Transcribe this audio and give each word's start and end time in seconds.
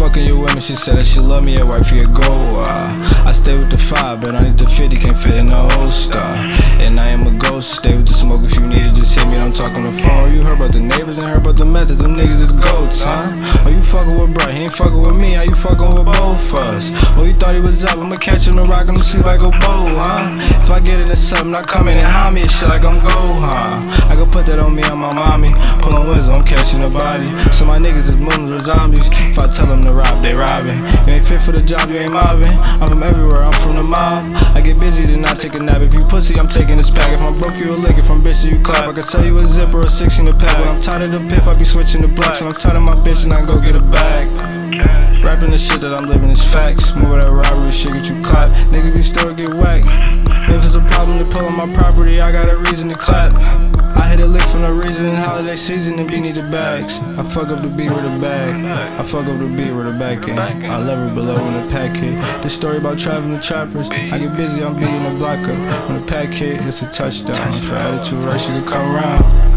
fucking 0.00 0.24
your 0.24 0.38
women, 0.38 0.60
she 0.60 0.74
said 0.74 0.96
that 0.96 1.04
she 1.04 1.20
love 1.20 1.44
me, 1.44 1.58
a 1.58 1.66
wifey 1.66 1.98
a 2.00 2.06
go. 2.06 2.32
Uh, 2.56 2.88
I 3.26 3.32
stay 3.32 3.54
with 3.54 3.68
the 3.68 3.76
five, 3.76 4.22
but 4.22 4.34
I 4.34 4.44
need 4.44 4.56
the 4.56 4.66
50, 4.66 4.96
can't 4.96 5.16
fit 5.16 5.34
in 5.34 5.48
the 5.48 5.60
holster. 5.76 6.16
And 6.80 6.98
I 6.98 7.08
am 7.08 7.26
a 7.26 7.30
ghost, 7.36 7.76
stay 7.76 7.94
with 7.94 8.08
the 8.08 8.14
smoke 8.14 8.42
if 8.42 8.54
you 8.54 8.66
need 8.66 8.80
it, 8.80 8.94
just 8.94 9.12
hit 9.14 9.28
me, 9.28 9.34
don't 9.34 9.54
talk 9.54 9.76
on 9.76 9.84
the 9.84 9.92
phone. 9.92 10.32
You 10.32 10.40
heard 10.40 10.56
about 10.56 10.72
the 10.72 10.80
neighbors 10.80 11.18
and 11.18 11.26
heard 11.28 11.42
about 11.42 11.58
the 11.58 11.66
methods, 11.66 12.00
them 12.00 12.16
niggas 12.16 12.40
is 12.40 12.52
goats, 12.52 13.02
huh? 13.02 13.28
Oh, 13.66 13.68
you 13.68 13.82
fucking 13.82 14.18
with 14.18 14.32
bro, 14.32 14.46
he 14.50 14.64
ain't 14.64 14.72
fucking 14.72 15.02
with 15.02 15.16
me, 15.16 15.32
how 15.32 15.42
you 15.42 15.54
fucking 15.54 15.94
with 15.94 16.06
both 16.06 16.54
us? 16.54 16.88
Oh, 17.18 17.24
you 17.24 17.34
thought 17.34 17.54
he 17.54 17.60
was 17.60 17.84
up, 17.84 17.98
I'ma 17.98 18.16
catch 18.16 18.48
him 18.48 18.58
and 18.58 18.70
rock 18.70 18.88
him 18.88 19.02
sleep 19.02 19.26
like 19.26 19.40
a 19.40 19.50
bow, 19.50 19.84
huh? 20.00 20.32
If 20.64 20.70
I 20.70 20.80
get 20.80 20.98
into 21.00 21.16
something, 21.16 21.54
I 21.54 21.62
come 21.62 21.88
in 21.88 21.98
and 21.98 22.08
hide 22.08 22.32
me 22.32 22.40
and 22.40 22.50
shit 22.50 22.70
like 22.70 22.84
I'm 22.84 23.04
go, 23.04 23.20
huh? 23.44 24.08
I 24.08 24.16
can 24.16 24.30
put 24.30 24.46
that 24.46 24.58
on 24.58 24.74
me, 24.74 24.82
on 24.84 24.96
my 24.96 25.12
mommy, 25.12 25.52
pulling 25.84 26.08
whistle, 26.08 26.32
I'm 26.32 26.44
catching 26.44 26.80
the 26.80 26.88
body. 26.88 27.28
So 27.52 27.66
my 27.66 27.76
niggas 27.76 28.08
is 28.08 28.16
Muslims 28.16 28.50
or 28.50 28.64
zombies, 28.64 29.10
if 29.30 29.38
I 29.38 29.46
tell 29.46 29.66
them 29.66 29.84
to 29.84 29.92
rob, 29.92 30.22
they 30.22 30.34
robbing. 30.34 30.78
You 31.06 31.14
ain't 31.14 31.26
fit 31.26 31.40
for 31.40 31.52
the 31.52 31.62
job, 31.62 31.88
you 31.88 31.96
ain't 31.96 32.12
mobbing. 32.12 32.52
I'm 32.82 32.90
from 32.90 33.02
everywhere, 33.02 33.42
I'm 33.42 33.52
from 33.62 33.76
the 33.76 33.82
mob. 33.82 34.24
I 34.56 34.60
get 34.60 34.78
busy, 34.80 35.06
then 35.06 35.24
I 35.24 35.34
take 35.34 35.54
a 35.54 35.60
nap. 35.60 35.82
If 35.82 35.94
you 35.94 36.04
pussy, 36.04 36.38
I'm 36.38 36.48
taking 36.48 36.76
this 36.76 36.90
pack. 36.90 37.12
If 37.12 37.20
I'm 37.20 37.38
broke, 37.38 37.56
you 37.56 37.72
a 37.72 37.76
lick. 37.76 37.96
If 37.96 38.10
I'm 38.10 38.20
bitch, 38.20 38.44
you 38.44 38.62
clap. 38.62 38.88
I 38.88 38.92
can 38.92 39.02
sell 39.02 39.24
you 39.24 39.38
a 39.38 39.46
zipper 39.46 39.78
or 39.78 39.86
a 39.86 39.88
six 39.88 40.18
in 40.18 40.24
the 40.24 40.34
pack. 40.34 40.58
When 40.58 40.68
I'm 40.68 40.82
tired 40.82 41.02
of 41.02 41.12
the 41.12 41.22
piff, 41.30 41.46
I 41.46 41.54
be 41.54 41.64
switching 41.64 42.02
the 42.02 42.08
blocks. 42.08 42.40
When 42.40 42.52
I'm 42.52 42.58
tired 42.58 42.76
of 42.76 42.82
my 42.82 42.96
bitch, 42.96 43.24
and 43.24 43.32
I 43.32 43.44
go 43.46 43.60
get 43.60 43.76
a 43.76 43.80
bag. 43.80 44.26
Rapping 45.22 45.50
the 45.50 45.58
shit 45.58 45.80
that 45.82 45.94
I'm 45.94 46.08
living 46.08 46.30
is 46.30 46.42
facts. 46.42 46.94
More 46.96 47.18
that 47.18 47.30
robbery 47.30 47.72
shit 47.72 47.92
get 47.92 48.08
you 48.08 48.20
clap. 48.22 48.50
Nigga 48.72 48.92
be 48.92 49.02
still 49.02 49.34
get 49.34 49.52
whacked. 49.52 49.86
If 50.50 50.64
it's 50.64 50.74
a 50.74 50.80
problem 50.80 51.18
to 51.18 51.24
pull 51.26 51.44
on 51.44 51.56
my 51.56 51.72
property, 51.76 52.20
I 52.20 52.32
got 52.32 52.48
a 52.48 52.56
reason 52.56 52.88
to 52.88 52.96
clap. 52.96 53.32
I 53.96 54.08
hit 54.08 54.20
a 54.20 54.26
lick 54.26 54.42
no 54.60 54.72
reason, 54.74 55.14
holiday 55.14 55.56
season 55.56 55.98
and 55.98 56.08
beanie 56.08 56.34
the 56.34 56.42
bags. 56.50 56.98
I 57.18 57.22
fuck 57.22 57.48
up 57.48 57.62
the 57.62 57.68
beat 57.68 57.88
with 57.88 58.04
a 58.04 58.20
bag. 58.20 58.54
I 58.98 59.02
fuck 59.02 59.26
up 59.26 59.38
the 59.38 59.48
beat 59.48 59.72
with 59.72 59.86
a 59.86 59.98
back 59.98 60.28
end. 60.28 60.38
I 60.38 60.76
love 60.76 61.08
her 61.08 61.14
below 61.14 61.36
in 61.36 61.54
the 61.54 61.72
pack 61.72 61.96
hit. 61.96 62.14
This 62.42 62.54
story 62.54 62.78
about 62.78 62.98
traveling 62.98 63.32
the 63.32 63.40
trappers. 63.40 63.90
I 63.90 64.18
get 64.18 64.36
busy, 64.36 64.62
I'm 64.62 64.74
beating 64.74 65.02
the 65.04 65.14
block 65.18 65.40
up. 65.40 65.88
When 65.88 66.00
the 66.00 66.06
pack 66.06 66.28
hit, 66.28 66.64
it's 66.66 66.82
a 66.82 66.90
touchdown. 66.92 67.60
For 67.62 67.74
attitude, 67.74 68.18
right, 68.20 68.40
she 68.40 68.48
can 68.48 68.66
come 68.66 68.96
around. 68.96 69.49